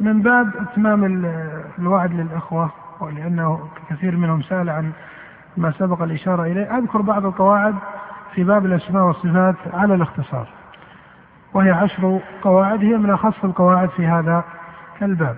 [0.00, 1.04] من باب إتمام
[1.78, 4.92] الوعد للإخوة ولأنه كثير منهم سأل عن
[5.56, 6.78] ما سبق الإشارة إليه.
[6.78, 7.74] أذكر بعض القواعد
[8.34, 10.48] في باب الأسماء والصفات على الاختصار
[11.54, 14.44] وهي عشر قواعد هي من أخص القواعد في هذا
[15.02, 15.36] الباب.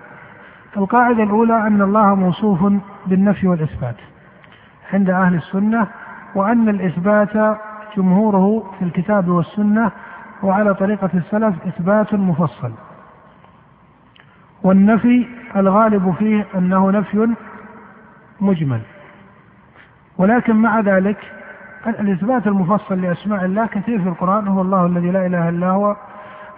[0.77, 2.73] القاعدة الأولى أن الله موصوف
[3.05, 3.95] بالنفي والإثبات
[4.93, 5.87] عند أهل السنة
[6.35, 7.57] وأن الإثبات
[7.97, 9.91] جمهوره في الكتاب والسنة
[10.43, 12.71] وعلى طريقة السلف إثبات مفصل.
[14.63, 17.29] والنفي الغالب فيه أنه نفي
[18.41, 18.81] مجمل
[20.17, 21.17] ولكن مع ذلك
[21.87, 25.95] الإثبات المفصل لأسماء الله كثير في القرآن هو الله الذي لا إله إلا هو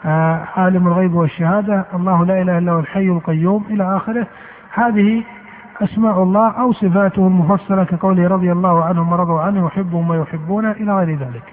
[0.06, 4.28] آه، عالم الغيب والشهادة الله لا إله إلا هو الحي القيوم إلى آخره
[4.73, 5.23] هذه
[5.81, 11.18] أسماء الله أو صفاته المفصلة كقوله رضي الله عنهم ورضوا عنه يحبهم ويحبون إلى غير
[11.18, 11.44] ذلك.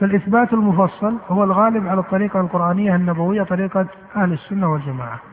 [0.00, 5.31] فالإثبات المفصل هو الغالب على الطريقة القرآنية النبوية طريقة أهل السنة والجماعة.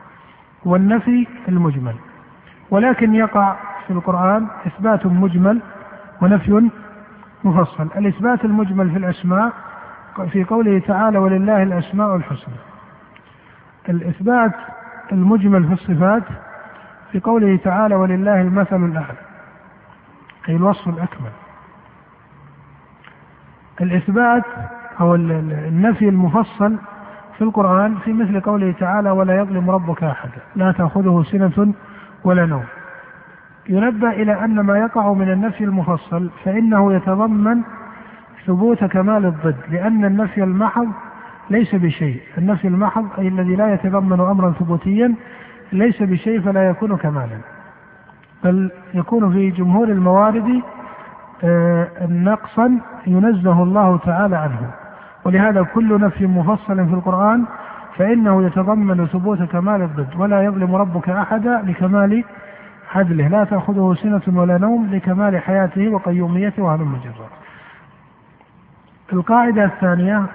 [0.64, 1.94] والنفي المجمل.
[2.70, 5.60] ولكن يقع في القرآن إثبات مجمل
[6.22, 6.70] ونفي
[7.44, 7.88] مفصل.
[7.96, 9.52] الإثبات المجمل في الأسماء
[10.32, 12.54] في قوله تعالى ولله الأسماء الحسنى.
[13.88, 14.52] الإثبات
[15.12, 16.22] المجمل في الصفات
[17.12, 19.18] في قوله تعالى ولله المثل الأعلى
[20.48, 21.30] أي الوصف الأكمل
[23.80, 24.44] الإثبات
[25.00, 26.76] أو النفي المفصل
[27.40, 31.74] في القرآن في مثل قوله تعالى ولا يظلم ربك أحدا لا تأخذه سنة
[32.24, 32.64] ولا نوم.
[33.68, 37.62] ينبه إلى أن ما يقع من النفي المفصل فإنه يتضمن
[38.46, 40.88] ثبوت كمال الضد لأن النفي المحض
[41.50, 42.20] ليس بشيء.
[42.38, 45.14] النفي المحض أي الذي لا يتضمن أمرا ثبوتيا
[45.72, 47.38] ليس بشيء فلا يكون كمالا.
[48.44, 50.62] بل يكون في جمهور الموارد
[51.44, 54.79] آه، نقصا ينزه الله تعالى عنه.
[55.24, 57.44] ولهذا كل نفي مفصل في القرآن
[57.96, 62.24] فإنه يتضمن ثبوت كمال الضد ولا يظلم ربك أحدا لكمال
[62.94, 67.14] عدله لا تأخذه سنة ولا نوم لكمال حياته وقيوميته وهذا المجرد.
[69.12, 70.26] القاعدة الثانية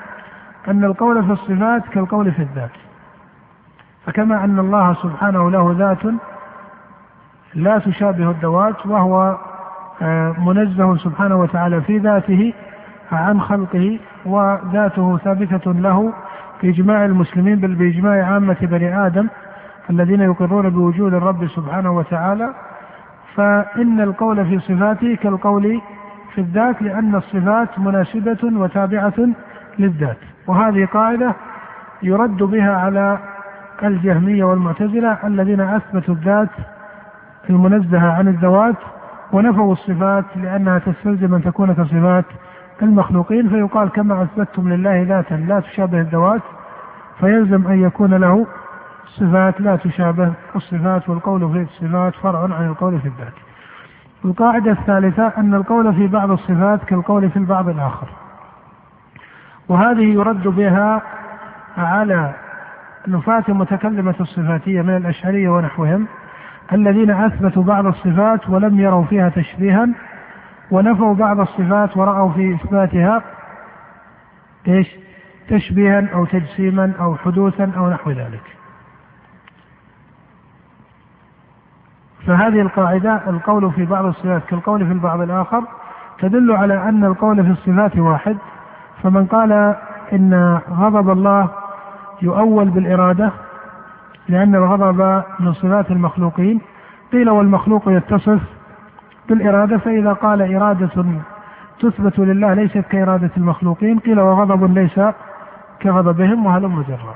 [0.67, 2.71] أن القول في الصفات كالقول في الذات
[4.05, 6.13] فكما أن الله سبحانه له ذات
[7.53, 9.37] لا تشابه الذوات وهو
[10.01, 12.53] آه، منزه سبحانه وتعالى في ذاته
[13.11, 16.13] عن خلقه وذاته ثابتة له
[16.63, 19.27] بإجماع المسلمين بل بإجماع عامة بني آدم
[19.89, 22.53] الذين يقرون بوجود الرب سبحانه وتعالى.
[23.35, 25.81] فإن القول في صفاته كالقول
[26.33, 29.29] في الذات لأن الصفات مناسبة وتابعة
[29.79, 30.17] للذات.
[30.47, 31.35] وهذه قاعدة
[32.03, 33.19] يرد بها على
[33.83, 36.49] الجهمية والمعتزلة الذين أثبتوا الذات
[37.49, 38.75] المنزهة عن الذوات
[39.31, 42.25] ونفوا الصفات لأنها تستلزم أن تكون كصفات
[42.81, 46.41] المخلوقين فيقال كما أثبتتم لله ذاتا لا تشابه الذوات
[47.19, 48.47] فيلزم أن يكون له
[49.07, 53.33] صفات لا تشابه الصفات والقول في الصفات فرع عن القول في الذات.
[54.25, 58.07] القاعدة الثالثة أن القول في بعض الصفات كالقول في البعض الآخر.
[59.69, 61.01] وهذه يرد بها
[61.77, 62.33] على
[63.07, 66.07] نفاة متكلمة الصفاتية من الأشعرية ونحوهم
[66.73, 69.87] الذين أثبتوا بعض الصفات ولم يروا فيها تشبيها
[70.71, 73.21] ونفوا بعض الصفات ورأوا في إثباتها
[74.67, 74.87] إيش؟
[75.49, 78.55] تشبيها أو تجسيما أو حدوثا أو نحو ذلك.
[82.27, 85.63] فهذه القاعدة القول في بعض الصفات كالقول في البعض الآخر
[86.19, 88.37] تدل على أن القول في الصفات واحد
[89.03, 89.75] فمن قال
[90.13, 91.49] إن غضب الله
[92.21, 93.31] يؤول بالإرادة
[94.29, 96.61] لأن الغضب من صفات المخلوقين
[97.11, 98.41] قيل والمخلوق يتصف
[99.29, 101.05] بالإرادة فإذا قال إرادة
[101.79, 104.99] تثبت لله ليست كإرادة المخلوقين قيل وغضب ليس
[105.81, 107.15] كغضبهم وهلم جرا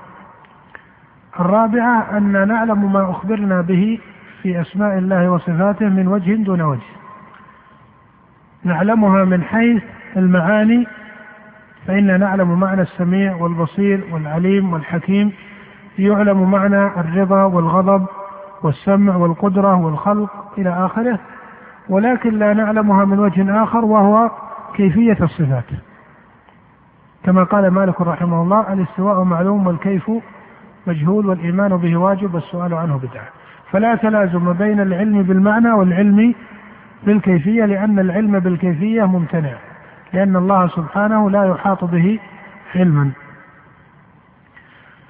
[1.40, 4.00] الرابعة أن نعلم ما أخبرنا به
[4.42, 6.90] في أسماء الله وصفاته من وجه دون وجه.
[8.64, 9.84] نعلمها من حيث
[10.18, 10.88] المعاني
[11.88, 15.32] فإنا نعلم معنى السميع والبصير والعليم والحكيم
[16.00, 18.06] يعلم معنى الرضا والغضب
[18.64, 21.20] والسمع والقدرة والخلق إلى آخره.
[21.90, 24.32] ولكن لا نعلمها من وجه آخر وهو
[24.76, 25.66] كيفية الصفات.
[27.24, 30.12] كما قال مالك رحمه الله الاستواء معلوم والكيف
[30.88, 33.28] مجهول والإيمان به واجب والسؤال عنه بدعة.
[33.72, 36.36] فلا تلازم بين العلم بالمعنى والعلم
[37.04, 39.54] بالكيفية لأن العلم بالكيفية ممتنع
[40.14, 42.20] لأن الله سبحانه لا يحاط به
[42.76, 43.12] علما.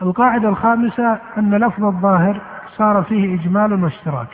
[0.02, 2.42] القاعدة الخامسة أن لفظ الظاهر
[2.78, 4.28] صار فيه إجمال واشتراك.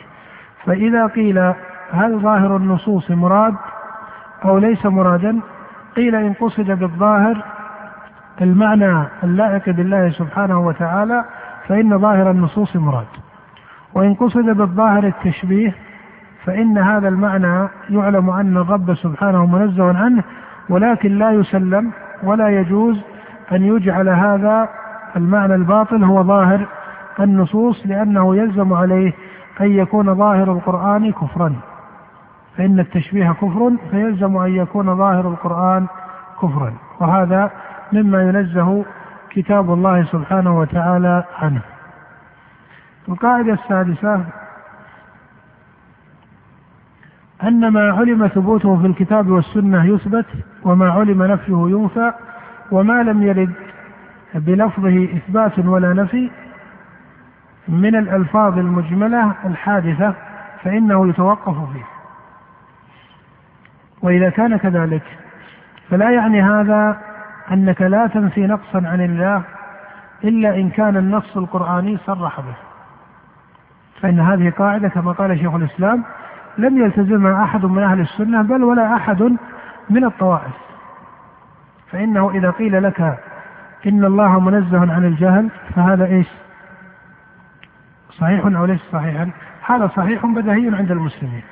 [0.64, 1.52] فإذا قيل
[1.92, 3.54] هل ظاهر النصوص مراد
[4.44, 5.40] أو ليس مرادا؟
[5.96, 7.44] قيل إن قصد بالظاهر
[8.40, 11.24] المعنى اللائق بالله سبحانه وتعالى
[11.68, 13.06] فإن ظاهر النصوص مراد.
[13.94, 15.74] وإن قصد بالظاهر التشبيه
[16.44, 20.22] فإن هذا المعنى يعلم أن الرب سبحانه منزه عنه
[20.68, 21.90] ولكن لا يسلم
[22.22, 23.00] ولا يجوز
[23.52, 24.68] أن يجعل هذا
[25.16, 26.66] المعنى الباطل هو ظاهر
[27.20, 29.12] النصوص لأنه يلزم عليه
[29.60, 31.52] أن يكون ظاهر القرآن كفرا.
[32.56, 35.86] فإن التشبيه كفر فيلزم أن يكون ظاهر القرآن
[36.42, 36.74] كفرا.
[37.00, 37.50] وهذا
[37.92, 38.84] مما ينزه
[39.30, 41.60] كتاب الله سبحانه وتعالى عنه.
[43.08, 44.24] القاعدة السادسة
[47.42, 50.26] أن ما علم ثبوته في الكتاب والسنة يثبت
[50.64, 52.12] وما علم نفيه ينفى
[52.70, 53.52] وما لم يرد
[54.34, 56.30] بلفظه إثبات ولا نفي
[57.68, 60.14] من الألفاظ المجملة الحادثة
[60.62, 61.95] فإنه يتوقف فيه.
[64.02, 65.02] وإذا كان كذلك
[65.90, 66.98] فلا يعني هذا
[67.52, 69.42] أنك لا تنفي نقصا عن الله
[70.24, 72.54] إلا إن كان النص القرآني صرح به.
[74.00, 76.02] فإن هذه قاعدة كما قال شيخ الإسلام
[76.58, 79.22] لم يلتزمها أحد من أهل السنة بل ولا أحد
[79.90, 80.56] من الطوائف.
[81.92, 83.18] فإنه إذا قيل لك
[83.86, 86.26] إن الله منزه عن الجهل فهذا إيش؟
[88.10, 89.30] صحيح أو ليس صحيحا؟
[89.66, 91.42] هذا صحيح بدهي عند المسلمين.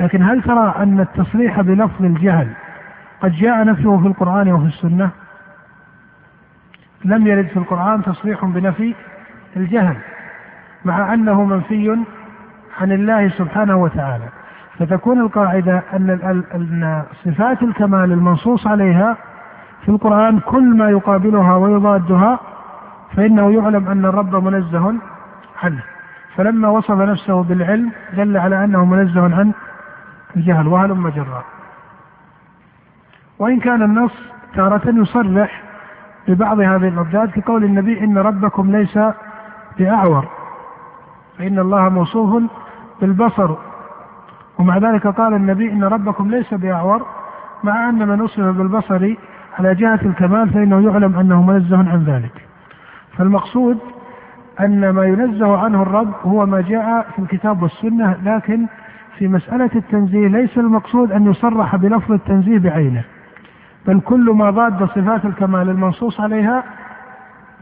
[0.00, 2.48] لكن هل ترى أن التصريح بلفظ الجهل
[3.22, 5.10] قد جاء نفيه في القرآن وفي السنة؟
[7.04, 8.94] لم يرد في القرآن تصريح بنفي
[9.56, 9.96] الجهل
[10.84, 11.98] مع أنه منفي
[12.80, 14.24] عن الله سبحانه وتعالى.
[14.78, 16.10] فتكون القاعدة أن
[16.54, 19.16] أن صفات الكمال المنصوص عليها
[19.82, 22.40] في القرآن كل ما يقابلها ويضادها
[23.16, 24.94] فإنه يعلم أن الرب منزه
[25.62, 25.82] عنه.
[26.36, 29.52] فلما وصف نفسه بالعلم دل على أنه منزه عن
[30.36, 31.44] الجهل وهلم جرا
[33.38, 34.12] وإن كان النص
[34.54, 35.62] تارة يصرح
[36.28, 38.98] ببعض هذه الأبداد كقول النبي إن ربكم ليس
[39.78, 40.28] بأعور
[41.38, 42.42] فإن الله موصوف
[43.00, 43.54] بالبصر.
[44.58, 47.06] ومع ذلك قال النبي إن ربكم ليس بأعور
[47.64, 49.14] مع أن من وصف بالبصر
[49.58, 52.48] على جهة الكمال فإنه يعلم أنه منزه عن ذلك.
[53.18, 53.78] فالمقصود
[54.60, 58.66] أن ما ينزه عنه الرب هو ما جاء في الكتاب والسنة لكن
[59.18, 63.04] في مسألة التنزيه ليس المقصود أن يصرح بلفظ التنزيه بعينه
[63.86, 66.64] بل كل ما ضاد صفات الكمال المنصوص عليها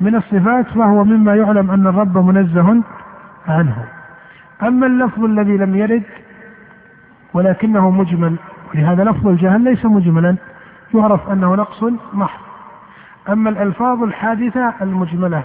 [0.00, 2.82] من الصفات فهو مما يعلم أن الرب منزه
[3.48, 3.84] عنه.
[4.62, 6.02] أما اللفظ الذي لم يرد
[7.34, 8.36] ولكنه مجمل
[8.74, 10.36] ولهذا لفظ الجهل ليس مجملا
[10.94, 12.40] يعرف أنه نقص محض.
[13.28, 15.42] أما الألفاظ الحادثة المجملة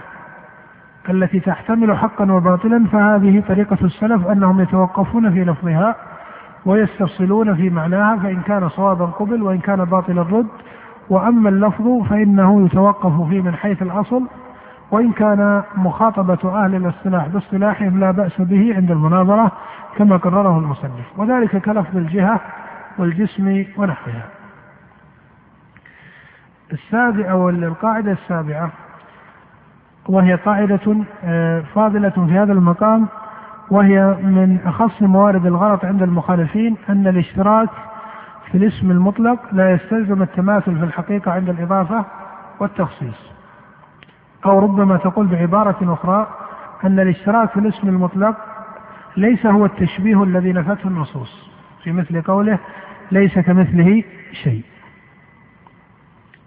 [1.10, 5.96] التي تحتمل حقا وباطلا فهذه طريقة السلف أنهم يتوقفون في لفظها
[6.66, 10.46] ويستفصلون في معناها فإن كان صوابا قبل وإن كان باطلا رد.
[11.10, 14.22] وأما اللفظ فإنه يتوقف فيه من حيث الأصل.
[14.90, 19.52] وإن كان مخاطبة أهل الاصطلاح باصطلاحهم لا بأس به عند المناظرة
[19.96, 21.18] كما قرره المصنف.
[21.18, 22.40] وذلك كلفظ الجهة
[22.98, 24.28] والجسم ونحوها.
[26.72, 28.70] السابعة والقاعدة السابعة.
[30.08, 33.08] وهي قاعدة آه، فاضلة في هذا المقام
[33.70, 37.68] وهي من أخص موارد الغلط عند المخالفين أن الاشتراك
[38.50, 42.04] في الاسم المطلق لا يستلزم التماثل في الحقيقة عند الإضافة
[42.60, 43.32] والتخصيص.
[44.46, 46.26] أو ربما تقول بعبارة أخرى
[46.84, 48.36] أن الاشتراك في الاسم المطلق
[49.16, 51.50] ليس هو التشبيه الذي نفته النصوص
[51.84, 52.58] في مثل قوله
[53.12, 54.62] ليس كمثله شيء.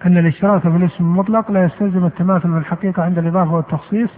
[0.05, 4.09] أن الاشتراك في الاسم المطلق لا يستلزم التماثل في الحقيقة عند الإضافة والتخصيص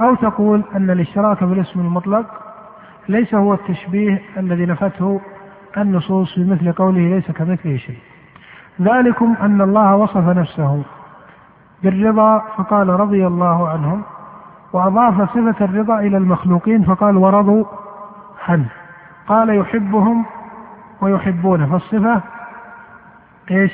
[0.00, 2.26] أو تقول أن الاشتراك في الاسم المطلق
[3.08, 5.20] ليس هو التشبيه الذي نفته
[5.76, 7.98] النصوص في مثل قوله ليس كمثله شيء
[8.80, 10.82] ذلكم أن الله وصف نفسه
[11.82, 14.02] بالرضا فقال رضي الله عنهم
[14.72, 17.64] وأضاف صفة الرضا إلى المخلوقين فقال ورضوا
[18.48, 18.68] عنه
[19.26, 20.24] قال يحبهم
[21.00, 22.20] ويحبونه فالصفة
[23.50, 23.72] إيش؟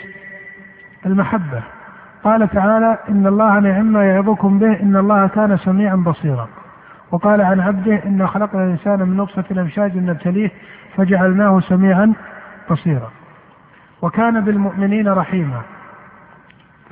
[1.07, 1.63] المحبة.
[2.25, 6.49] قال تعالى إن الله نعم يعظكم به إن الله كان سميعا بصيرا.
[7.11, 10.51] وقال عن عبده إنا خلقنا الإنسان من نطفة أمشاج نبتليه
[10.97, 12.13] فجعلناه سميعا
[12.71, 13.11] بصيرا.
[14.03, 15.61] وكان بالمؤمنين رحيما.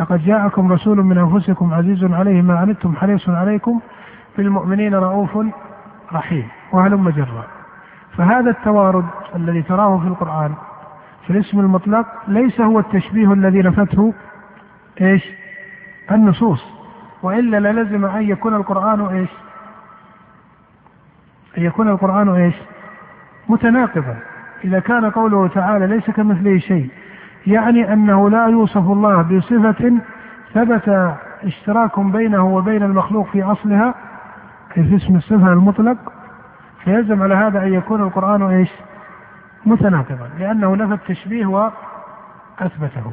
[0.01, 3.81] لقد جاءكم رسول من أنفسكم عزيز عليه ما عنتم حريص عليكم
[4.37, 5.39] بالمؤمنين رؤوف
[6.13, 7.45] رحيم وهلم جرا
[8.17, 9.05] فهذا التوارد
[9.37, 10.55] الذي تراه في القرآن
[11.29, 14.15] في الاسم المطلق ليس هو التشبيه الذي نفته
[15.01, 15.25] إيش؟
[16.11, 16.65] النصوص
[17.23, 19.29] وإلا للزم أن يكون القرآن إيش؟
[21.59, 22.55] أن يكون القرآن إيش؟
[23.49, 24.17] متناقضا
[24.65, 26.89] إذا كان قوله تعالى ليس كمثله شيء
[27.47, 29.93] يعني أنه لا يوصف الله بصفة
[30.55, 33.95] ثبت اشتراك بينه وبين المخلوق في أصلها
[34.75, 35.97] في اسم الصفة المطلق
[36.85, 38.71] فيلزم على هذا أن يكون القرآن إيش
[39.69, 43.13] متناقضا لأنه نفى التشبيه وأثبته.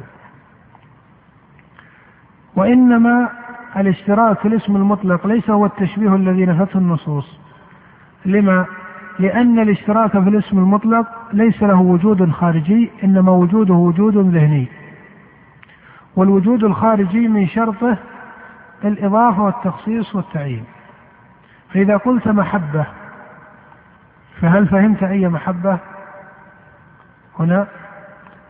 [2.55, 3.29] وإنما
[3.77, 7.39] الاشتراك في الاسم المطلق ليس هو التشبيه الذي نفته النصوص.
[8.25, 8.65] لما؟
[9.19, 14.67] لأن الاشتراك في الاسم المطلق ليس له وجود خارجي إنما وجوده وجود ذهني.
[16.15, 17.97] والوجود الخارجي من شرطه
[18.83, 20.63] الإضافة والتخصيص والتعيين.
[21.73, 22.85] فإذا قلت محبة
[24.41, 25.79] فهل فهمت أي محبة؟
[27.39, 27.67] هنا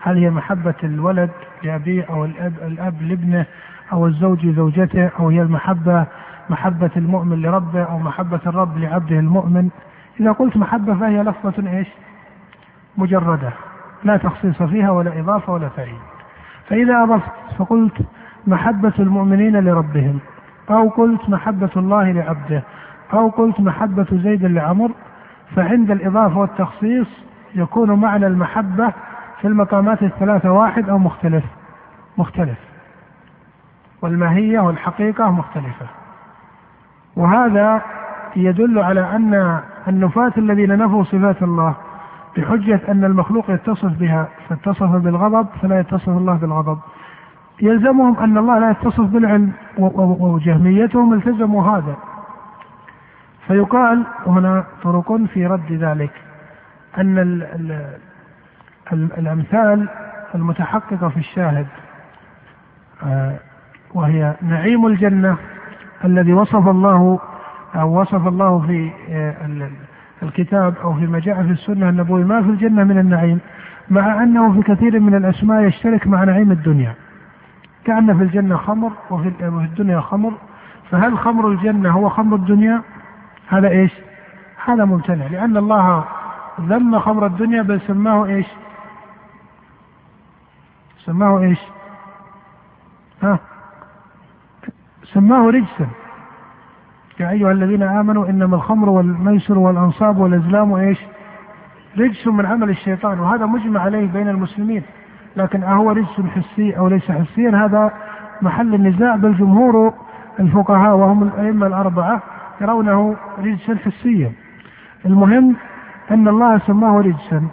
[0.02, 1.30] هل هي محبة الولد
[1.64, 3.46] لأبيه أو الأب, الأب لابنه
[3.94, 6.06] أو الزوج لزوجته أو هي المحبة
[6.50, 9.70] محبة المؤمن لربه أو محبة الرب لعبده المؤمن؟
[10.20, 11.88] إذا قلت محبة فهي لفظة إيش؟
[12.98, 13.50] مجردة
[14.04, 16.00] لا تخصيص فيها ولا إضافة ولا تعيين.
[16.70, 18.02] فإذا أضفت فقلت
[18.48, 20.20] محبة المؤمنين لربهم
[20.70, 22.64] أو قلت محبة الله لعبده
[23.14, 24.92] أو قلت محبة زيد لعمر
[25.56, 27.08] فعند الإضافة والتخصيص
[27.56, 28.94] يكون معنى المحبة
[29.42, 31.44] في المقامات الثلاثة واحد أو مختلف
[32.18, 32.58] مختلف.
[34.02, 35.86] والماهية والحقيقة مختلفة.
[37.16, 37.82] وهذا
[38.36, 41.76] يدل على أن النفاة الذين نفوا صفات الله
[42.38, 46.80] بحجة أن المخلوق يتصف بها فاتصف بالغضب فلا يتصف الله بالغضب.
[47.62, 49.52] يلزمهم أن الله لا يتصف بالعلم
[50.20, 51.96] وجهميتهم التزموا هذا.
[53.48, 56.25] فيقال هنا طرق في رد ذلك.
[56.98, 57.44] أن ال
[58.94, 59.90] ال الأمثال
[60.36, 61.68] المتحققة في الشاهد
[63.04, 63.36] آه،
[63.94, 65.38] وهي نعيم الجنة
[66.06, 67.20] الذي وصف الله
[67.76, 69.70] أو وصف الله في آه،
[70.24, 73.40] الكتاب أو فيما جاء في السنة النبوية ما في الجنة من النعيم
[73.90, 76.94] مع أنه في كثير من الأسماء يشترك مع نعيم الدنيا.
[77.86, 80.34] كأن في الجنة خمر وفي الدنيا خمر
[80.92, 82.82] فهل خمر الجنة هو خمر الدنيا؟
[83.48, 83.92] هذا إيش؟
[84.66, 86.06] هذا ممتنع لأن الله
[86.62, 88.48] ذم خمر الدنيا بل سماه إيش؟
[91.06, 91.60] سماه إيش؟
[93.24, 93.40] ها؟
[95.04, 95.88] سماه رجسا.
[97.20, 101.00] يا أيها الذين آمنوا إنما الخمر والميسر والأنصاب والأزلام إيش؟
[101.98, 104.84] رجس من عمل الشيطان وهذا مجمع عليه بين المسلمين.
[105.36, 107.92] لكن أهو رجس حسي أو ليس حسيا هذا
[108.42, 109.94] محل النزاع بل جمهور
[110.40, 112.22] الفقهاء وهم الأئمة الأربعة
[112.62, 114.32] يرونه رجسا حسيا.
[115.06, 115.56] المهم
[116.12, 117.48] أن الله سماه رجسا.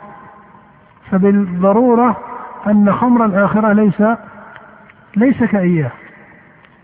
[1.11, 2.17] فبالضرورة
[2.67, 4.03] أن خمر الآخرة ليس
[5.17, 5.91] ليس كإياه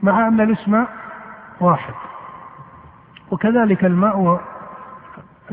[0.02, 0.84] مع أن الاسم
[1.60, 1.94] واحد.
[3.30, 4.40] وكذلك الماء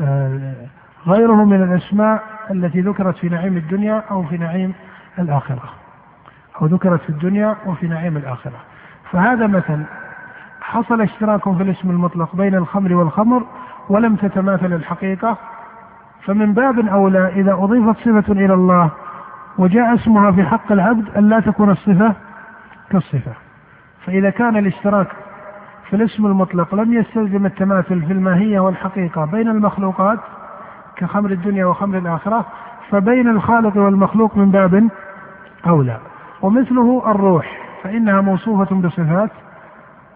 [0.00, 0.54] آه،
[1.06, 4.74] غيره من الأسماء التي ذكرت في نعيم الدنيا أو في نعيم
[5.18, 5.62] الآخرة.
[6.60, 8.58] أو ذكرت في الدنيا وفي نعيم الآخرة.
[9.12, 9.82] فهذا مثل.
[10.60, 13.42] حصل اشتراك في الاسم المطلق بين الخمر والخمر
[13.88, 15.36] ولم تتماثل الحقيقة.
[16.26, 18.90] فمن باب أولى إذا أضيفت صفة إلى الله
[19.58, 22.12] وجاء اسمها في حق العبد أن لا تكون الصفة
[22.90, 23.32] كالصفة.
[24.06, 25.06] فإذا كان الاشتراك
[25.90, 30.18] في الاسم المطلق لم يستلزم التماثل في الماهية والحقيقة بين المخلوقات
[30.96, 32.46] كخمر الدنيا وخمر الآخرة
[32.90, 34.88] فبين الخالق والمخلوق من باب
[35.66, 35.98] أولى.
[36.42, 39.30] ومثله الروح فإنها موصوفة بصفات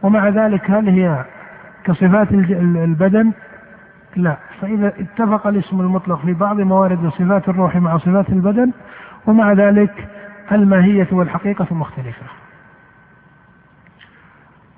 [0.02, 1.24] ومع ذلك هل هي
[1.84, 3.32] كصفات البدن
[4.16, 4.36] لا.
[4.60, 8.72] فإذا اتفق الاسم المطلق في بعض موارد صفات الروح مع صفات البدن
[9.26, 10.08] ومع ذلك
[10.52, 12.26] الماهية والحقيقة مختلفة.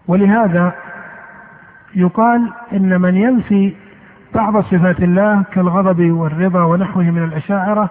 [0.08, 0.72] ولهذا
[1.94, 3.74] يقال إن من ينفي
[4.34, 7.90] بعض صفات الله كالغضب والرضا ونحوه من الأشاعرة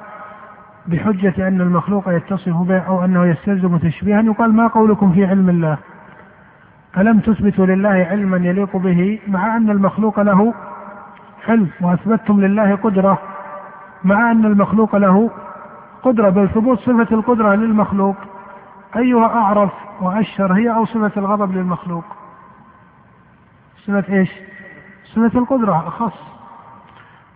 [0.87, 5.77] بحجة أن المخلوق يتصف به أو أنه يستلزم تشبيها يقال ما قولكم في علم الله؟
[6.97, 10.53] ألم تثبتوا لله علما يليق به مع أن المخلوق له
[11.47, 13.19] علم وأثبتتم لله قدرة
[14.03, 15.31] مع أن المخلوق له
[16.03, 18.15] قدرة بل ثبوت صفة القدرة للمخلوق.
[18.95, 19.71] أيها أعرف
[20.01, 22.03] وأشهر هي أو صفة الغضب للمخلوق.
[23.77, 24.31] صفة إيش؟
[25.03, 26.31] صفة القدرة أخص.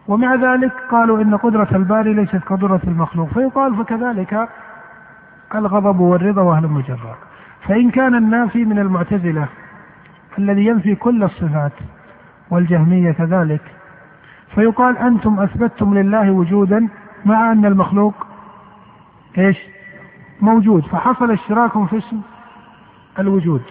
[0.07, 3.27] ومع ذلك قالوا إن قدرة الباري ليست كقدرة المخلوق.
[3.29, 4.49] فيقال فكذلك
[5.55, 7.15] الغضب والرضا وأهل مجرد
[7.67, 9.47] فإن كان النافي من المعتزلة
[10.37, 11.71] الذي ينفي كل الصفات
[12.49, 13.61] والجهمية كذلك
[14.55, 16.87] فيقال أنتم أثبتتم لله وجودا
[17.25, 18.13] مع أن المخلوق
[19.37, 19.57] إيش؟
[20.41, 20.83] موجود.
[20.83, 22.21] فحصل اشتراك في اسم
[23.19, 23.61] الوجود.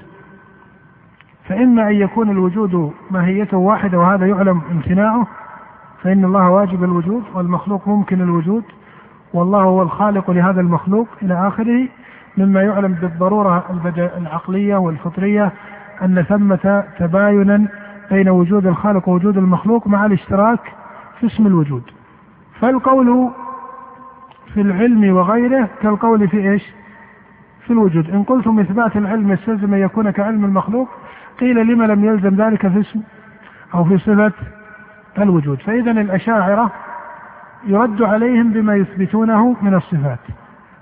[1.49, 5.27] فإما أن يكون الوجود ماهيته واحدة وهذا يعلم امتناعه
[6.03, 8.65] فإن الله واجب الوجود والمخلوق ممكن الوجود
[9.35, 11.89] والله هو الخالق لهذا المخلوق إلى آخره
[12.37, 13.65] مما يعلم بالضرورة
[14.17, 15.53] العقلية والفطرية
[16.03, 17.69] أن ثمة تباينا
[18.11, 20.61] بين وجود الخالق ووجود المخلوق مع الاشتراك
[21.21, 21.83] في اسم الوجود.
[22.61, 23.31] فالقول
[24.55, 26.63] في العلم وغيره كالقول في إيش؟
[27.65, 28.11] في الوجود.
[28.11, 30.89] إن قلتم إثبات العلم يستلزم أن يكون كعلم المخلوق
[31.41, 33.01] قيل لما لم يلزم ذلك في اسم
[33.75, 34.33] أو في صفة
[35.19, 35.59] الوجود.
[35.59, 36.71] فإذا الأشاعرة
[37.67, 40.19] يرد عليهم بما يثبتونه من الصفات.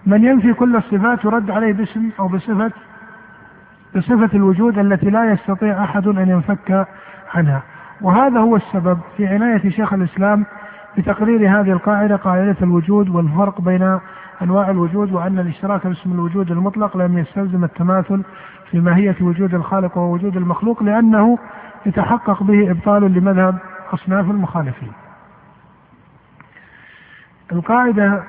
[0.07, 2.73] من ينفي كل الصفات يرد عليه باسم أو بصفة
[3.97, 6.87] بصفة الوجود التي لا يستطيع أحد أن ينفك
[7.35, 7.63] عنها
[8.01, 10.47] وهذا هو السبب في عناية شيخ الإسلام
[10.99, 13.99] بتقرير هذه القاعدة قاعدة الوجود والفرق بين
[14.43, 18.23] أنواع الوجود وأن الإشتراك باسم الوجود المطلق لم يستلزم التماثل
[18.71, 21.39] في ماهية وجود الخالق ووجود المخلوق لأنه
[21.87, 23.59] يتحقق به إبطال لمذهب
[23.95, 24.93] أصناف المخالفين.
[27.53, 28.23] القاعدة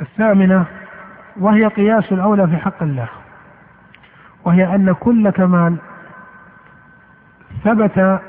[0.00, 0.64] الثامنة
[1.40, 3.08] وهي قياس الأولى في حق الله
[4.44, 5.76] وهي أن كل كمال
[7.64, 8.20] ثبت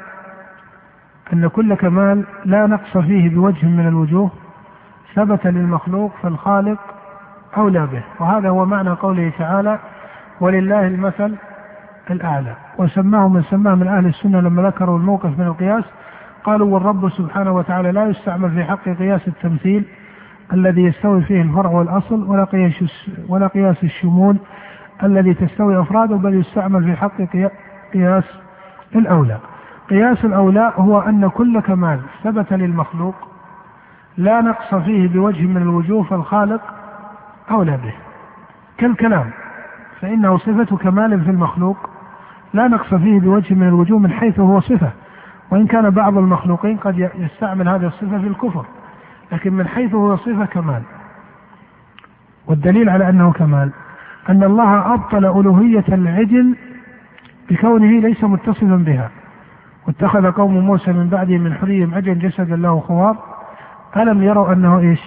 [1.34, 4.32] أن كل كمال لا نقص فيه بوجه من الوجوه
[5.16, 6.80] ثبت للمخلوق فالخالق
[7.58, 9.80] أولى به وهذا هو معنى قوله تعالى
[10.42, 11.36] ولله المثل
[12.12, 15.84] الأعلى وسماه من سماه من أهل السنة لما ذكروا الموقف من القياس
[16.44, 19.84] قالوا والرب سبحانه وتعالى لا يستعمل في حق قياس التمثيل
[20.54, 24.38] الذي يستوي فيه الفرع والأصل ولا قياس ولا قياس الشمول
[25.04, 27.22] الذي تستوي أفراده بل يستعمل في حق
[27.94, 28.24] قياس
[29.00, 29.38] الأولى.
[29.90, 33.16] قياس الأولى هو أن كل كمال ثبت للمخلوق
[34.18, 36.62] لا نقص فيه بوجه من الوجوه فالخالق
[37.52, 37.94] أولى به.
[38.78, 39.32] كالكلام
[40.02, 41.90] فإنه صفة كمال في المخلوق
[42.54, 44.90] لا نقص فيه بوجه من الوجوه من حيث هو صفة
[45.52, 48.66] وإن كان بعض المخلوقين قد يستعمل هذه الصفة في الكفر
[49.32, 50.82] لكن من حيث هو صفة كمال.
[52.48, 53.72] والدليل على أنه كمال
[54.30, 56.56] أن الله أبطل ألوهية العجل
[57.50, 59.10] بكونه ليس متصفا بها.
[59.88, 63.18] واتخذ قوم موسى من بعده من حليهم عجل جسدا له خوار.
[63.98, 65.02] ألم يروا أنه إيش؟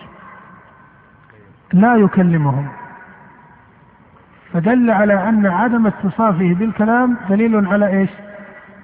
[1.73, 2.69] لا يكلمهم.
[4.53, 8.11] فدل على أن عدم اتصافه بالكلام دليل على إيش؟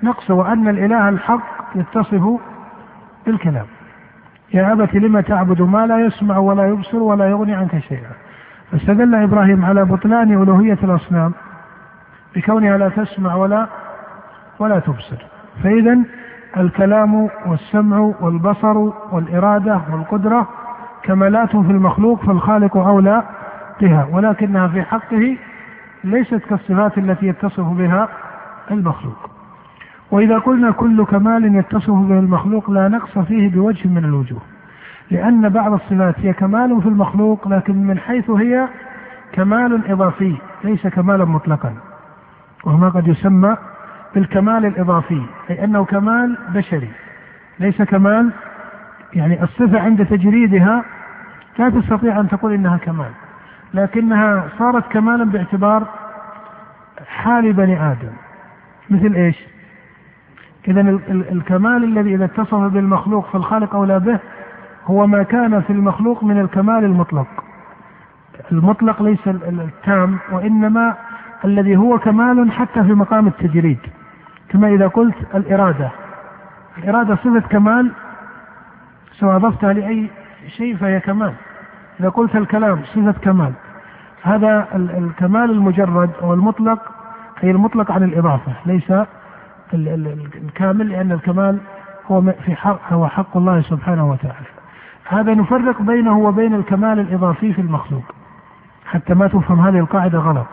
[0.02, 2.40] نقصه وأن الإله الحق يتصف
[3.26, 3.66] بالكلام.
[4.54, 8.10] يا أبت لم تعبد ما لا يسمع ولا يبصر ولا يغني عنك شيئا؟
[8.72, 11.32] فاستدل إبراهيم على بطلان ألوهية الأصنام.
[12.36, 13.66] بكونها لا تسمع ولا
[14.58, 15.16] ولا تبصر.
[15.62, 15.98] فإذا
[16.56, 18.76] الكلام والسمع والبصر
[19.12, 20.48] والإرادة والقدرة
[21.02, 23.22] كمالات في المخلوق فالخالق أولى
[23.80, 25.36] بها ولكنها في حقه
[26.04, 28.08] ليست كالصفات التي يتصف بها
[28.70, 29.30] المخلوق.
[30.10, 34.40] وإذا قلنا كل كمال يتصف به المخلوق لا نقص فيه بوجه من الوجوه
[35.10, 38.68] لأن بعض الصفات هي كمال في المخلوق لكن من حيث هي
[39.32, 41.74] كمال إضافي ليس كمالا مطلقا.
[42.64, 43.56] وهما قد يسمى
[44.14, 46.90] بالكمال الإضافي أي أنه كمال بشري.
[47.60, 48.32] ليس كمال
[49.12, 50.84] يعني الصفة عند تجريدها
[51.58, 53.10] لا تستطيع أن تقول إنها كمال
[53.74, 55.86] لكنها صارت كمالا باعتبار
[57.06, 58.12] حال بني آدم.
[58.90, 59.36] مثل إيش؟
[60.68, 64.18] إذا الكمال الذي إذا اتصف بالمخلوق فالخالق أولى به
[64.86, 67.44] هو ما كان في المخلوق من الكمال المطلق.
[68.52, 70.94] المطلق ليس التام وإنما
[71.44, 73.78] الذي هو كمال حتى في مقام التجريد.
[74.48, 75.90] كما إذا قلت الإرادة.
[76.78, 77.92] الإرادة صفة كمال
[79.12, 80.10] سواء أضفتها لأي
[80.48, 81.32] شيء فهي كمال.
[82.00, 83.52] إذا قلت الكلام صفة كمال.
[84.22, 86.78] هذا الكمال المجرد أو المطلق
[87.44, 88.52] أي المطلق عن الإضافة.
[88.66, 88.92] ليس
[89.74, 91.58] الكامل لأن الكمال
[92.06, 94.46] هو في حق هو حق الله سبحانه وتعالى.
[95.08, 98.04] هذا نفرق بينه وبين الكمال الإضافي في المخلوق.
[98.86, 100.46] حتى ما تفهم هذه القاعدة غلط.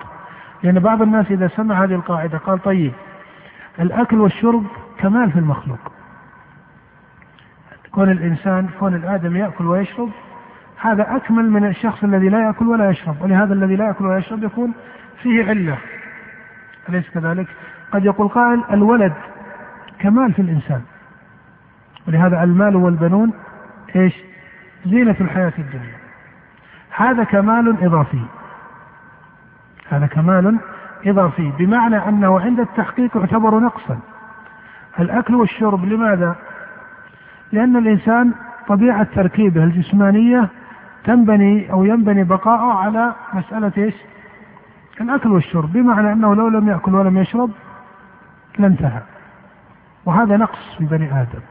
[0.64, 2.94] لأن بعض الناس إذا سمع هذه القاعدة قال طيب
[3.80, 4.66] الأكل والشرب
[4.98, 5.80] كمال في المخلوق.
[7.92, 10.10] كون الإنسان كون الآدم يأكل ويشرب
[10.82, 13.22] هذا أكمل من الشخص الذي لا يأكل ولا يشرب.
[13.22, 14.74] ولهذا الذي لا يأكل ولا يشرب يكون
[15.24, 15.78] فيه علة.
[16.90, 17.48] أليس كذلك؟
[17.92, 19.14] قد يقول قائل الولد
[20.00, 20.82] كمال في الإنسان.
[22.08, 23.34] ولهذا المال والبنون
[23.96, 24.16] إيش؟
[24.86, 25.96] زينة الحياة الدنيا.
[26.96, 28.22] هذا كمال إضافي.
[29.92, 30.60] هذا كمال
[31.06, 34.00] إضافي بمعنى أنه عند التحقيق يعتبر نقصا
[35.00, 36.36] الأكل والشرب لماذا؟
[37.52, 38.34] لأن الإنسان
[38.68, 40.50] طبيعة تركيبه الجسمانية
[41.04, 43.94] تنبني أو ينبني بقاؤه على مسألة إيش؟
[45.02, 47.52] الأكل والشرب بمعنى أنه لو لم يأكل ولم يشرب
[48.60, 49.02] لانتهى
[50.06, 51.42] وهذا نقص في بني آدم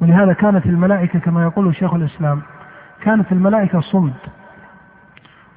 [0.00, 2.42] ولهذا كانت الملائكة كما يقول شيخ الإسلام
[3.00, 4.14] كانت الملائكة صمد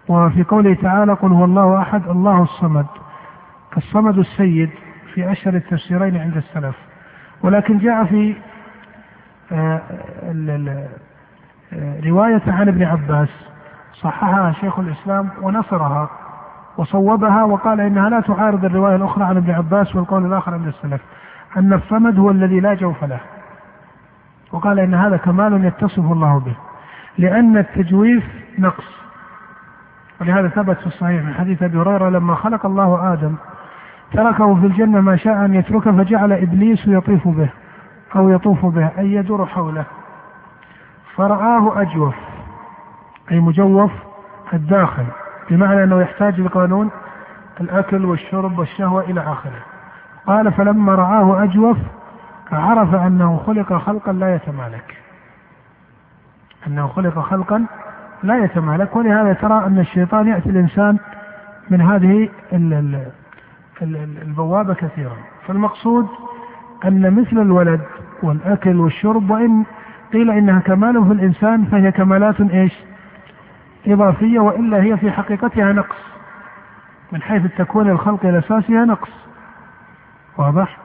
[0.10, 2.86] وفي قوله تعالى قل هو الله أحد الله الصمد
[3.72, 4.70] فالصمد السيد
[5.14, 6.76] في أشهر التفسيرين عند السلف.
[7.44, 8.36] ولكن جاء في
[9.52, 9.82] آه،
[11.74, 13.30] آه، رواية عن ابن عباس
[13.94, 16.10] صححها شيخ الإسلام ونصرها
[16.78, 21.02] وصوبها وقال إنها لا تعارض الرواية الأخرى عن ابن عباس والقول الآخر عند السلف
[21.58, 23.20] أن الصمد هو الذي لا جوف له.
[24.52, 26.56] وقال إن هذا كمال يتصف الله به
[27.18, 28.24] لأن التجويف
[28.60, 29.09] نقص.
[30.22, 33.36] ولهذا ثبت في الصحيح من حديث أبي هريرة لما خلق الله آدم
[34.14, 37.50] تركه في الجنة ما شاء أن يتركه فجعل إبليس يطيف به
[38.16, 39.86] أو يطوف به أي يدور حوله.
[41.16, 42.16] فرآه أجوف
[43.32, 43.92] أي مجوف
[44.54, 45.06] الداخل
[45.50, 46.90] بمعنى أنه يحتاج لقانون
[47.62, 49.62] الأكل والشرب والشهوة إلى آخره.
[50.28, 51.78] قال فلما رآه أجوف
[52.52, 54.98] عرف أنه خلق خلقا لا يتمالك.
[56.68, 57.66] أنه خلق خلقا
[58.24, 58.96] لا يتمالك.
[58.96, 60.98] ولهذا ترى أن الشيطان يأتي الإنسان
[61.70, 62.30] من هذه
[64.22, 66.08] البوابة كثيرا فالمقصود
[66.86, 67.82] أن مثل الولد
[68.24, 69.64] والأكل والشرب وإن
[70.14, 72.74] قيل إنها كمال في الإنسان فهي كمالات إيش؟
[73.88, 75.98] إضافية وإلا هي في حقيقتها نقص.
[77.12, 79.12] من حيث التكوين الخلقي الأساسي نقص.
[80.38, 80.78] واضح؟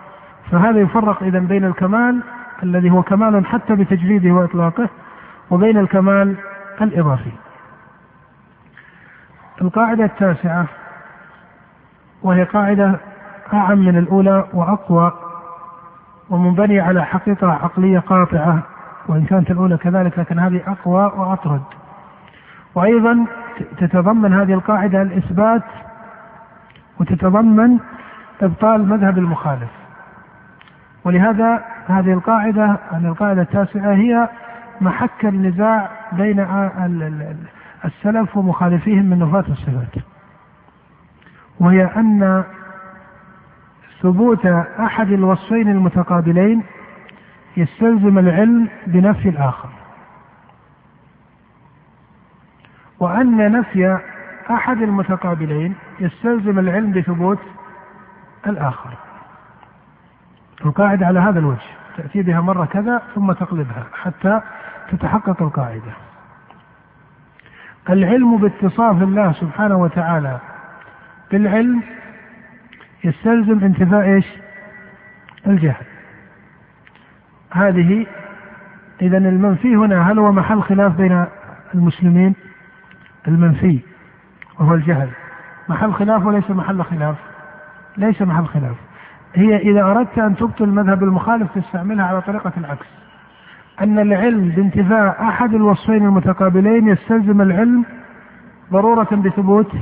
[0.51, 2.23] فهذا يفرق إذا بين الكمال
[2.63, 4.89] الذي هو كمال حتى بتجريده وإطلاقه
[5.51, 6.37] وبين الكمال
[6.83, 7.33] الإضافي.
[9.63, 10.67] القاعدة التاسعة
[12.23, 13.01] وهي قاعدة
[13.53, 15.13] أعم من الأولى وأقوى
[16.31, 18.63] ومنبنية على حقيقة عقلية قاطعة
[19.09, 21.63] وإن كانت الأولى كذلك لكن هذه أقوى وأطرد.
[22.75, 23.27] وأيضا
[23.79, 25.63] تتضمن هذه القاعدة الإثبات
[27.01, 27.79] وتتضمن
[28.43, 29.71] إبطال مذهب المخالف.
[31.05, 34.29] ولهذا هذه القاعدة هذه القاعدة التاسعة هي
[34.81, 36.41] محك النزاع بين
[37.85, 40.05] السلف ومخالفيهم من نفاة الصفات.
[41.61, 42.45] وهي أن
[44.03, 44.47] ثبوت
[44.81, 46.63] أحد الوصفين المتقابلين
[47.57, 49.69] يستلزم العلم بنفي الآخر.
[53.01, 53.99] وأن نفي
[54.51, 57.41] أحد المتقابلين يستلزم العلم بثبوت
[58.47, 58.91] الآخر.
[60.65, 64.41] القاعدة على هذا الوجه تأتي بها مرة كذا ثم تقلبها حتى
[64.91, 65.93] تتحقق القاعدة.
[67.91, 70.39] العلم باتصاف الله سبحانه وتعالى
[71.31, 71.83] بالعلم
[73.05, 74.27] يستلزم انتفاء إيش؟
[75.47, 75.85] الجهل.
[77.53, 78.07] هذه
[79.03, 81.27] اذا المنفي هنا هل هو محل خلاف بين
[81.75, 82.35] المسلمين؟
[83.29, 83.79] المنفي
[84.61, 85.09] وهو الجهل
[85.69, 87.17] محل خلاف وليس محل خلاف؟
[87.97, 88.77] ليس محل خلاف.
[89.35, 92.87] هي إذا أردت أن تبطل المذهب المخالف تستعملها على طريقة العكس.
[93.81, 97.85] أن العلم بانتفاء أحد الوصفين المتقابلين يستلزم العلم
[98.73, 99.73] ضرورة بثبوت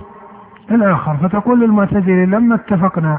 [0.70, 1.16] الآخر.
[1.16, 3.18] فتقول للمعتزلة لما اتفقنا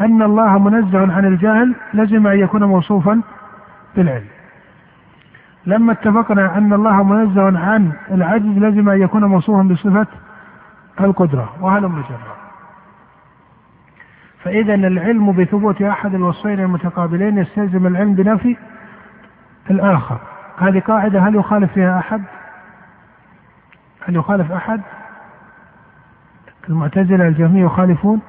[0.00, 3.20] أن الله منزه عن الجهل لزم أن يكون موصوفا
[3.96, 4.26] بالعلم.
[5.66, 10.06] لما اتفقنا أن الله منزه عن العجز لزم أن يكون موصوفا بصفة
[11.00, 11.52] القدرة.
[11.60, 12.04] وهذا مجرد
[14.42, 18.56] فإذا العلم بثبوت أحد الوصفين المتقابلين يستلزم العلم بنفي
[19.70, 20.18] الآخر
[20.58, 22.22] هذه قاعدة هل يخالف فيها أحد؟
[24.08, 24.80] هل يخالف أحد؟
[26.68, 28.20] المعتزلة الجهمية يخالفون؟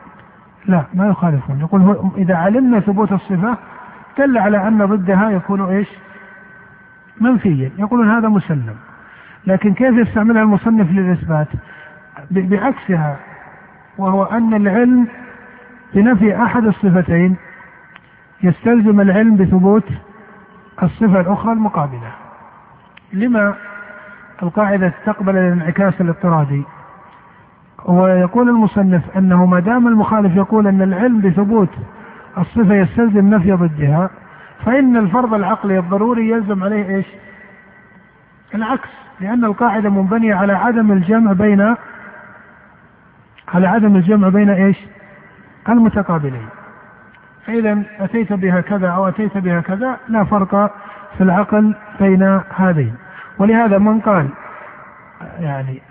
[0.65, 3.57] لا ما يخالفون يقول إذا علمنا ثبوت الصفة
[4.17, 5.87] دل على أن ضدها يكون إيش؟
[7.21, 8.75] منفيا يقولون هذا مسلم
[9.47, 11.47] لكن كيف يستعملها المصنف للإثبات؟
[12.31, 13.17] بعكسها
[13.97, 15.07] وهو أن العلم
[15.93, 17.35] بنفي أحد الصفتين
[18.43, 19.83] يستلزم العلم بثبوت
[20.83, 22.11] الصفة الأخرى المقابلة.
[23.13, 23.55] لما
[24.43, 26.63] القاعدة تقبل الانعكاس الاضطرادي؟
[27.85, 31.69] ويقول المصنف أنه ما دام المخالف يقول أن العلم بثبوت
[32.37, 34.09] الصفة يستلزم نفي ضدها
[34.65, 37.05] فإن الفرض العقلي الضروري يلزم عليه إيش؟
[38.55, 41.75] العكس لأن القاعدة منبنية على عدم الجمع بين
[43.53, 44.77] على عدم الجمع بين إيش؟
[45.69, 46.47] المتقابلين.
[47.47, 50.71] فإذا أتيت بها كذا أو أتيت بها كذا لا فرق
[51.17, 52.95] في العقل بين هذين.
[53.39, 54.29] ولهذا من قال
[55.39, 55.81] يعني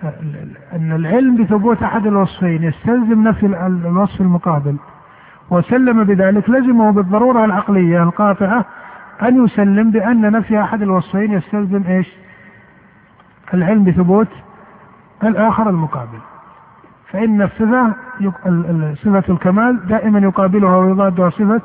[0.72, 4.76] أن العلم بثبوت أحد الوصفين يستلزم نفي الوصف المقابل
[5.50, 8.64] وسلم بذلك لزمه بالضرورة العقلية القاطعة
[9.22, 12.08] أن يسلم بأن نفي أحد الوصفين يستلزم إيش؟
[13.54, 14.28] العلم بثبوت
[15.24, 16.18] الآخر المقابل.
[17.14, 17.94] فإن الصفة
[18.94, 21.61] صفة الكمال دائما يقابلها ويضادها صفة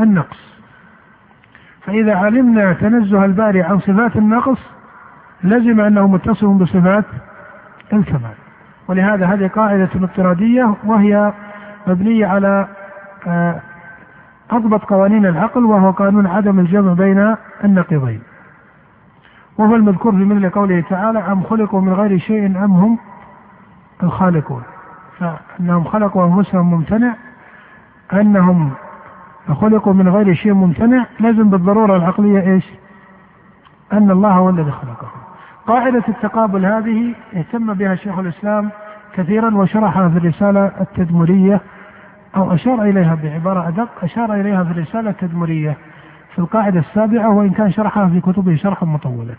[0.00, 0.62] النقص.
[1.80, 4.58] فإذا علمنا تنزه الباري عن صفات النقص
[5.44, 7.04] لزم أنه متصف بصفات
[7.92, 8.34] الكمال.
[8.88, 11.32] ولهذا هذه قاعدة اضطرادية وهي
[11.86, 12.66] مبنية على
[13.26, 13.60] آه،
[14.50, 18.22] أضبط قوانين العقل وهو قانون عدم الجمع بين النقيضين.
[19.58, 22.98] وهو المذكور في مثل قوله تعالى أم خلقوا من غير شيء أم هم
[24.02, 24.62] الخالقون.
[25.18, 27.14] فأنهم خلقوا أنفسهم ممتنع.
[28.12, 28.70] أنهم
[29.60, 31.06] خلقوا من غير شيء ممتنع.
[31.20, 32.64] لازم بالضرورة العقلية إيش؟
[33.92, 35.22] أن الله هو الذي خلقهم.
[35.66, 38.70] قاعدة التقابل هذه اهتم بها شيخ الإسلام
[39.14, 41.60] كثيرا وشرحها في الرسالة التدمرية
[42.36, 45.76] أو أشار إليها بعبارة أدق أشار إليها في الرسالة التدمرية
[46.32, 49.34] في القاعدة السابعة وإن كان شرحها في كتبه شرحا مطولا.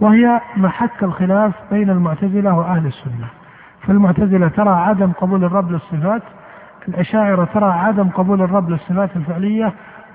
[0.00, 3.28] وهي محك الخلاف بين المعتزلة وأهل السنة.
[3.86, 6.22] فالمعتزلة ترى عدم قبول الرب للصفات
[6.88, 9.72] الأشاعرة ترى عدم قبول الرب للصفات الفعلية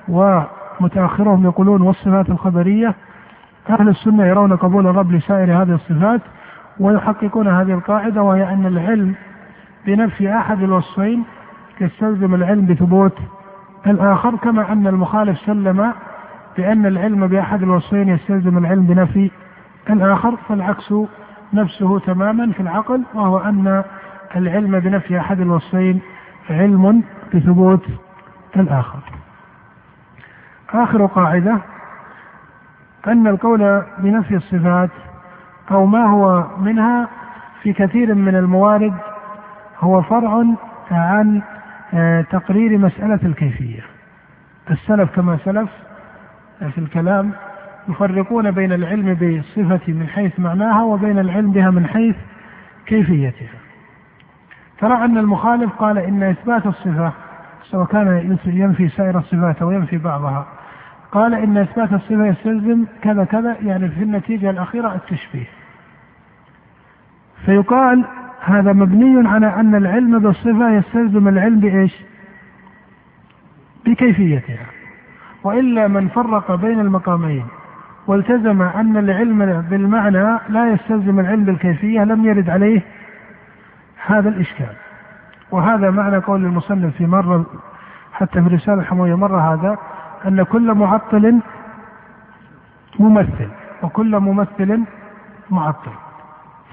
[0.08, 2.96] ومتأخرهم يقولون والصفات الخبرية.
[3.70, 6.22] أهل السنة يرون قبول الرب لسائر هذه الصفات
[6.80, 9.16] ويحققون هذه القاعدة وهي أن العلم
[9.86, 11.24] بنفي أحد الوصفين
[11.82, 13.18] يستلزم العلم بثبوت
[13.88, 15.94] الآخر كما أن المخالف سلم
[16.58, 19.32] بأن العلم بأحد الوصفين يستلزم العلم بنفي
[19.90, 20.94] الآخر فالعكس
[21.54, 23.84] نفسه تماما في العقل وهو أن
[24.36, 26.02] العلم بنفي أحد الوصفين
[26.50, 27.04] علم
[27.34, 27.86] بثبوت
[28.56, 29.00] الآخر.
[30.74, 31.58] آخر قاعدة
[33.08, 34.90] أن القول بنفي الصفات
[35.72, 37.08] أو ما هو منها
[37.62, 38.94] في كثير من الموارد
[39.80, 40.44] هو فرع
[40.92, 41.42] عن
[41.94, 43.82] آه، تقرير مسألة الكيفية.
[44.72, 45.70] السلف كما سلف
[46.60, 47.32] في الكلام
[47.90, 52.16] يفرقون بين العلم بالصفة من حيث معناها وبين العلم بها من حيث
[52.86, 53.60] كيفيتها.
[54.80, 57.12] ترى أن المخالف قال إن إثبات الصفة
[57.64, 60.48] سواء كان ينفي سائر الصفات أو ينفي بعضها
[61.12, 65.48] قال إن إثبات الصفة يستلزم كذا كذا يعني في النتيجة الأخيرة التشبيه.
[67.46, 68.06] فيقال
[68.42, 71.96] هذا مبني على أن العلم بالصفة يستلزم العلم بإيش؟
[73.86, 74.66] بكيفيتها.
[75.44, 77.46] وإلا من فرق بين المقامين.
[78.08, 82.82] والتزم أن العلم بالمعنى لا يستلزم العلم بالكيفية لم يرد عليه
[84.06, 84.76] هذا الإشكال.
[85.52, 87.46] وهذا معنى قول المصنف في مرة
[88.14, 89.78] حتى في رسالة الحموية مرة هذا
[90.28, 91.40] أن كل معطل
[93.00, 93.50] ممثل
[93.84, 94.84] وكل ممثل
[95.50, 95.92] معطل.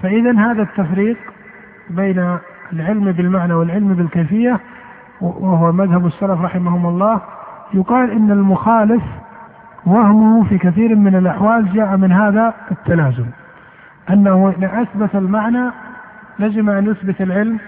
[0.03, 1.17] فإذا هذا التفريق
[1.91, 2.39] بين
[2.73, 4.61] العلم بالمعنى والعلم بالكيفية
[5.21, 7.21] وهو مذهب السلف رحمهم الله
[7.75, 9.03] يقال إن المخالف
[9.87, 13.27] وهمه في كثير من الأحوال جاء من هذا التلازم
[14.11, 15.71] أنه إن أثبت المعنى
[16.39, 17.59] لزم أن يثبت العلم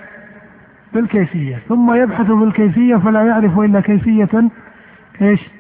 [0.93, 4.51] بالكيفية ثم يبحث بالكيفية فلا يعرف إلا كيفية
[5.23, 5.51] إيش؟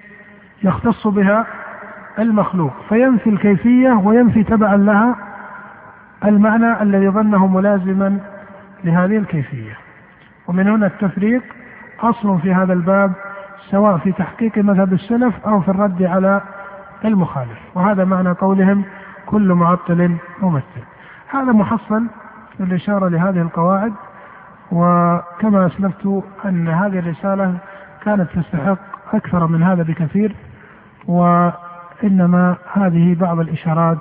[0.62, 1.46] يختص بها
[2.18, 2.72] المخلوق.
[2.88, 5.16] فينفي الكيفية وينفي تبعا لها
[6.24, 8.18] المعنى الذي ظنه ملازما
[8.84, 9.72] لهذه الكيفية.
[10.48, 11.42] ومن هنا التفريق
[12.00, 13.12] أصل في هذا الباب
[13.70, 16.40] سواء في تحقيق مذهب السلف أو في الرد على
[17.05, 17.59] المخالف.
[17.74, 18.85] وهذا معنى قولهم
[19.27, 20.85] كل معطل ممثل.
[21.31, 22.07] هذا محصل
[22.61, 23.92] للإشارة لهذه القواعد
[24.72, 27.57] وكما أسلفت أن هذه الرسالة
[28.03, 28.79] كانت تستحق
[29.12, 30.37] أكثر من هذا بكثير
[31.07, 33.98] وإنما هذه بعض الإشارات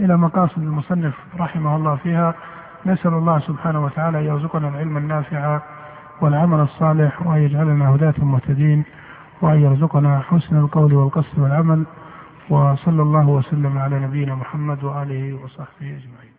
[0.00, 2.34] إلى مقاصد المصنف رحمه الله فيها.
[2.86, 5.60] نسأل الله سبحانه وتعالى يرزقنا العلم النافع
[6.22, 8.84] والعمل الصالح وأن يجعلنا هداة مهتدين
[9.40, 11.84] وأن يرزقنا حسن القول والقصد والعمل.
[12.50, 16.31] وصلى الله وسلم على نبينا محمد وآله وصحبه أجمعين.